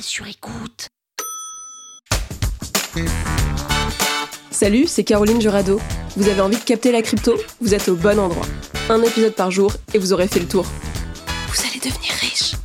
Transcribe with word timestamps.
Sur 0.00 0.26
écoute. 0.26 0.88
Salut, 4.50 4.86
c'est 4.86 5.04
Caroline 5.04 5.40
Jurado. 5.40 5.80
Vous 6.16 6.28
avez 6.28 6.40
envie 6.40 6.58
de 6.58 6.62
capter 6.62 6.92
la 6.92 7.02
crypto? 7.02 7.34
Vous 7.60 7.72
êtes 7.72 7.88
au 7.88 7.94
bon 7.94 8.18
endroit. 8.18 8.44
Un 8.90 9.02
épisode 9.02 9.34
par 9.34 9.50
jour 9.50 9.72
et 9.94 9.98
vous 9.98 10.12
aurez 10.12 10.28
fait 10.28 10.40
le 10.40 10.48
tour. 10.48 10.66
Vous 11.48 11.60
allez 11.66 11.78
devenir 11.78 12.12
riche. 12.20 12.56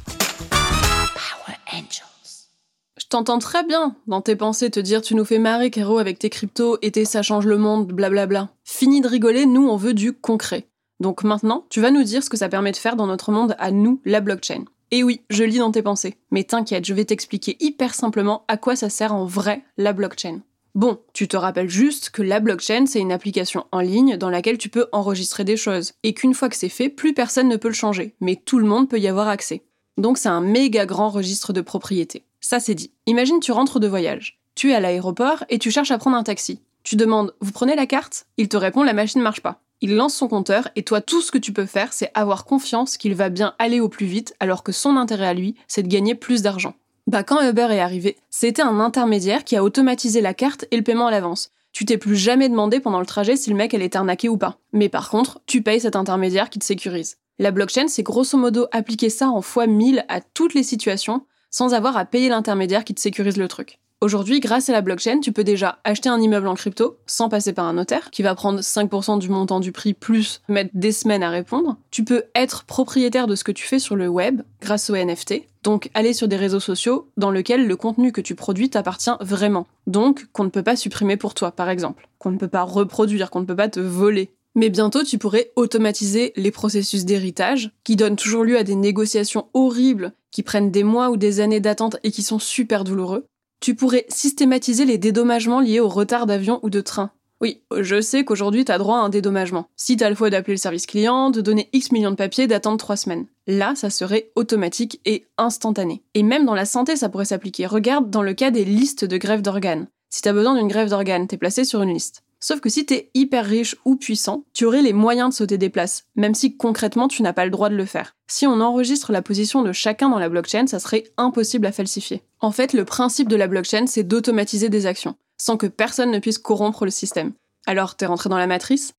Power 0.50 1.58
Angels. 1.72 2.50
Je 2.98 3.06
t'entends 3.08 3.40
très 3.40 3.64
bien 3.64 3.96
dans 4.08 4.22
tes 4.22 4.36
pensées 4.36 4.70
te 4.70 4.80
dire 4.80 5.02
tu 5.02 5.16
nous 5.16 5.26
fais 5.26 5.40
marrer 5.40 5.70
Caro 5.70 6.00
avec 6.00 6.20
tes 6.20 6.30
cryptos 6.30 6.80
et 6.82 6.92
tes 6.92 7.06
ça 7.06 7.22
change 7.22 7.46
le 7.46 7.58
monde, 7.58 7.88
blablabla. 7.88 8.50
Fini 8.64 9.00
de 9.00 9.08
rigoler, 9.08 9.46
nous 9.46 9.68
on 9.68 9.78
veut 9.78 9.94
du 9.94 10.12
concret. 10.12 10.68
Donc 11.00 11.24
maintenant, 11.24 11.66
tu 11.70 11.82
vas 11.82 11.92
nous 11.92 12.04
dire 12.04 12.24
ce 12.24 12.30
que 12.30 12.38
ça 12.38 12.50
permet 12.50 12.72
de 12.72 12.78
faire 12.78 12.96
dans 12.96 13.08
notre 13.08 13.32
monde 13.32 13.56
à 13.58 13.72
nous, 13.72 14.02
la 14.06 14.22
blockchain. 14.22 14.66
Et 14.92 15.04
oui, 15.04 15.22
je 15.30 15.46
lis 15.46 15.60
dans 15.60 15.72
tes 15.72 15.82
pensées. 15.82 16.16
Mais 16.32 16.44
t'inquiète, 16.44 16.86
je 16.86 16.94
vais 16.94 17.06
t'expliquer 17.06 17.56
hyper 17.62 17.96
simplement 17.96 18.44
à 18.50 18.58
quoi 18.58 18.76
ça 18.76 18.90
sert 18.90 19.16
en 19.16 19.26
vrai 19.26 19.64
la 19.78 19.94
blockchain. 19.94 20.42
Bon, 20.76 21.00
tu 21.14 21.28
te 21.28 21.38
rappelles 21.38 21.70
juste 21.70 22.12
que 22.12 22.22
la 22.22 22.40
blockchain, 22.40 22.86
c'est 22.86 23.00
une 23.00 23.12
application 23.12 23.66
en 23.72 23.80
ligne 23.80 24.18
dans 24.18 24.30
laquelle 24.30 24.58
tu 24.58 24.70
peux 24.70 24.88
enregistrer 24.92 25.44
des 25.44 25.58
choses, 25.58 25.94
et 26.04 26.14
qu'une 26.14 26.34
fois 26.34 26.50
que 26.50 26.56
c'est 26.56 26.70
fait, 26.70 26.90
plus 26.90 27.14
personne 27.14 27.50
ne 27.50 27.58
peut 27.58 27.68
le 27.68 27.74
changer, 27.74 28.16
mais 28.22 28.38
tout 28.38 28.60
le 28.60 28.66
monde 28.66 28.90
peut 28.90 29.00
y 29.00 29.08
avoir 29.08 29.28
accès. 29.28 29.64
Donc 29.98 30.18
c'est 30.18 30.30
un 30.30 30.42
méga 30.42 30.86
grand 30.86 31.10
registre 31.10 31.52
de 31.52 31.62
propriété. 31.62 32.24
Ça 32.40 32.60
c'est 32.60 32.76
dit. 32.76 32.92
Imagine 33.06 33.40
tu 33.40 33.52
rentres 33.52 33.80
de 33.80 33.88
voyage. 33.88 34.40
Tu 34.56 34.72
es 34.72 34.76
à 34.76 34.80
l'aéroport 34.80 35.46
et 35.50 35.60
tu 35.60 35.72
cherches 35.72 35.92
à 35.92 35.98
prendre 35.98 36.18
un 36.18 36.24
taxi. 36.24 36.62
Tu 36.84 36.96
demandes 36.96 37.34
Vous 37.42 37.52
prenez 37.52 37.76
la 37.76 37.86
carte? 37.86 38.26
Il 38.38 38.50
te 38.50 38.58
répond 38.58 38.84
La 38.84 38.94
machine 38.94 39.20
ne 39.20 39.24
marche 39.24 39.42
pas. 39.42 39.62
Il 39.84 39.96
lance 39.96 40.14
son 40.14 40.28
compteur 40.28 40.70
et 40.76 40.84
toi, 40.84 41.02
tout 41.02 41.22
ce 41.22 41.32
que 41.32 41.40
tu 41.40 41.54
peux 41.54 41.66
faire, 41.66 41.92
c'est 41.92 42.12
avoir 42.14 42.46
confiance 42.46 42.98
qu'il 42.98 43.16
va 43.16 43.30
bien 43.30 43.56
aller 43.58 43.80
au 43.80 43.90
plus 43.90 44.06
vite, 44.06 44.36
alors 44.40 44.62
que 44.62 44.72
son 44.72 44.96
intérêt 44.96 45.26
à 45.26 45.34
lui, 45.34 45.56
c'est 45.68 45.82
de 45.82 45.88
gagner 45.88 46.14
plus 46.14 46.44
d'argent. 46.44 46.76
Bah, 47.08 47.24
quand 47.24 47.42
Uber 47.42 47.68
est 47.72 47.80
arrivé, 47.80 48.18
c'était 48.30 48.62
un 48.62 48.80
intermédiaire 48.80 49.44
qui 49.44 49.56
a 49.56 49.64
automatisé 49.64 50.22
la 50.22 50.36
carte 50.36 50.66
et 50.70 50.78
le 50.78 50.84
paiement 50.84 51.08
à 51.08 51.12
l'avance. 51.12 51.50
Tu 51.72 51.86
t'es 51.86 51.98
plus 51.98 52.16
jamais 52.16 52.48
demandé 52.48 52.80
pendant 52.80 53.00
le 53.00 53.08
trajet 53.08 53.36
si 53.36 53.50
le 53.50 53.56
mec 53.56 53.74
allait 53.74 53.96
arnaqué 53.98 54.30
ou 54.30 54.38
pas. 54.38 54.60
Mais 54.72 54.88
par 54.88 55.10
contre, 55.10 55.42
tu 55.48 55.64
payes 55.64 55.80
cet 55.80 55.96
intermédiaire 55.96 56.52
qui 56.52 56.60
te 56.60 56.66
sécurise. 56.66 57.18
La 57.40 57.50
blockchain, 57.50 57.88
c'est 57.88 58.04
grosso 58.04 58.38
modo 58.38 58.68
appliquer 58.72 59.10
ça 59.10 59.30
en 59.30 59.42
fois 59.42 59.66
1000 59.66 60.06
à 60.10 60.22
toutes 60.22 60.54
les 60.54 60.64
situations 60.64 61.26
sans 61.52 61.74
avoir 61.74 61.98
à 61.98 62.06
payer 62.06 62.30
l'intermédiaire 62.30 62.84
qui 62.84 62.96
te 62.96 63.02
sécurise 63.02 63.38
le 63.38 63.48
truc. 63.48 63.80
Aujourd'hui, 64.04 64.40
grâce 64.40 64.68
à 64.68 64.72
la 64.72 64.82
blockchain, 64.82 65.20
tu 65.20 65.32
peux 65.32 65.44
déjà 65.44 65.78
acheter 65.84 66.10
un 66.10 66.20
immeuble 66.20 66.48
en 66.48 66.56
crypto 66.56 66.98
sans 67.06 67.30
passer 67.30 67.54
par 67.54 67.66
un 67.66 67.74
notaire, 67.74 68.10
qui 68.10 68.24
va 68.24 68.34
prendre 68.34 68.60
5% 68.60 69.20
du 69.20 69.30
montant 69.30 69.60
du 69.60 69.72
prix 69.72 69.94
plus 69.94 70.42
mettre 70.50 70.72
des 70.74 70.92
semaines 70.92 71.22
à 71.22 71.30
répondre. 71.30 71.78
Tu 71.92 72.04
peux 72.04 72.24
être 72.34 72.64
propriétaire 72.64 73.28
de 73.28 73.36
ce 73.36 73.44
que 73.44 73.52
tu 73.52 73.68
fais 73.68 73.78
sur 73.78 73.96
le 73.96 74.08
web 74.08 74.42
grâce 74.60 74.90
au 74.90 74.96
NFT. 74.96 75.44
Donc 75.62 75.92
aller 75.94 76.14
sur 76.14 76.28
des 76.28 76.36
réseaux 76.36 76.60
sociaux 76.60 77.12
dans 77.16 77.30
lesquels 77.30 77.68
le 77.68 77.76
contenu 77.76 78.12
que 78.12 78.22
tu 78.22 78.34
produis 78.34 78.72
t'appartient 78.72 79.12
vraiment. 79.20 79.68
Donc 79.86 80.26
qu'on 80.34 80.46
ne 80.46 80.50
peut 80.50 80.64
pas 80.64 80.76
supprimer 80.76 81.16
pour 81.16 81.36
toi, 81.36 81.52
par 81.52 81.70
exemple. 81.70 82.08
Qu'on 82.18 82.32
ne 82.32 82.40
peut 82.40 82.48
pas 82.48 82.64
reproduire, 82.64 83.30
qu'on 83.30 83.42
ne 83.42 83.46
peut 83.46 83.56
pas 83.56 83.70
te 83.70 83.80
voler. 83.80 84.32
Mais 84.56 84.70
bientôt, 84.70 85.04
tu 85.04 85.18
pourrais 85.18 85.52
automatiser 85.56 86.34
les 86.36 86.52
processus 86.52 87.06
d'héritage, 87.06 87.72
qui 87.84 87.96
donnent 87.96 88.16
toujours 88.16 88.44
lieu 88.44 88.58
à 88.58 88.64
des 88.64 88.76
négociations 88.76 89.48
horribles, 89.54 90.14
qui 90.32 90.44
prennent 90.44 90.72
des 90.72 90.84
mois 90.84 91.10
ou 91.10 91.18
des 91.18 91.40
années 91.40 91.60
d'attente 91.60 91.98
et 92.04 92.12
qui 92.12 92.24
sont 92.24 92.40
super 92.40 92.84
douloureux 92.84 93.26
tu 93.62 93.76
pourrais 93.76 94.06
systématiser 94.10 94.86
les 94.86 94.98
dédommagements 94.98 95.62
liés 95.62 95.80
au 95.80 95.88
retard 95.88 96.26
d'avion 96.26 96.60
ou 96.64 96.70
de 96.70 96.82
train. 96.82 97.12
Oui, 97.40 97.62
je 97.80 98.02
sais 98.02 98.26
qu'aujourd'hui 98.26 98.66
tu 98.66 98.72
as 98.72 98.78
droit 98.78 98.98
à 98.98 99.02
un 99.02 99.10
dédommagement. 99.10 99.68
Si 99.76 99.98
t'as 99.98 100.10
le 100.10 100.16
fois 100.16 100.30
d'appeler 100.30 100.56
le 100.56 100.60
service 100.60 100.86
client, 100.86 101.30
de 101.30 101.42
donner 101.42 101.70
X 101.72 101.92
millions 101.92 102.12
de 102.12 102.16
papiers, 102.16 102.48
d'attendre 102.48 102.78
3 102.78 102.98
semaines. 102.98 103.26
Là, 103.48 103.74
ça 103.76 103.90
serait 103.90 104.32
automatique 104.36 105.00
et 105.06 105.26
instantané. 105.38 106.04
Et 106.14 106.24
même 106.24 106.46
dans 106.46 106.54
la 106.54 106.66
santé, 106.66 106.96
ça 106.96 107.10
pourrait 107.10 107.26
s'appliquer. 107.26 107.66
Regarde 107.66 108.10
dans 108.10 108.22
le 108.22 108.34
cas 108.34 108.52
des 108.52 108.66
listes 108.66 109.06
de 109.06 109.18
grève 109.18 109.42
d'organes. 109.42 109.88
Si 110.10 110.22
t'as 110.22 110.34
besoin 110.34 110.56
d'une 110.56 110.68
grève 110.68 110.90
d'organes, 110.90 111.28
t'es 111.28 111.38
placé 111.38 111.64
sur 111.64 111.82
une 111.82 111.94
liste. 111.94 112.24
Sauf 112.44 112.60
que 112.60 112.70
si 112.70 112.88
t'es 112.88 113.12
hyper 113.14 113.46
riche 113.46 113.76
ou 113.86 113.96
puissant, 113.96 114.46
tu 114.52 114.66
aurais 114.66 114.82
les 114.82 114.94
moyens 114.94 115.30
de 115.30 115.36
sauter 115.36 115.60
des 115.60 115.70
places, 115.70 116.06
même 116.16 116.34
si 116.34 116.58
concrètement 116.58 117.08
tu 117.08 117.22
n'as 117.22 117.34
pas 117.34 117.46
le 117.46 117.52
droit 117.52 117.70
de 117.70 117.76
le 117.76 117.86
faire. 117.86 118.16
Si 118.28 118.48
on 118.48 118.62
enregistre 118.62 119.12
la 119.12 119.22
position 119.22 119.62
de 119.62 119.72
chacun 119.72 120.10
dans 120.10 120.18
la 120.18 120.28
blockchain, 120.28 120.66
ça 120.66 120.80
serait 120.80 121.04
impossible 121.18 121.68
à 121.68 121.72
falsifier. 121.72 122.24
En 122.40 122.52
fait, 122.52 122.74
le 122.74 122.84
principe 122.84 123.30
de 123.30 123.36
la 123.36 123.48
blockchain, 123.48 123.86
c'est 123.86 124.02
d'automatiser 124.04 124.70
des 124.70 124.88
actions, 124.88 125.16
sans 125.38 125.56
que 125.56 125.68
personne 125.68 126.10
ne 126.10 126.18
puisse 126.18 126.40
corrompre 126.40 126.84
le 126.84 126.92
système. 126.92 127.34
Alors, 127.68 127.96
t'es 127.96 128.08
rentré 128.08 128.28
dans 128.28 128.40
la 128.40 128.48
matrice? 128.48 128.94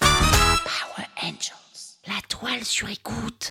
Power 0.00 1.06
Angels. 1.22 2.00
La 2.08 2.20
toile 2.28 2.64
sur 2.64 2.90
écoute. 2.90 3.50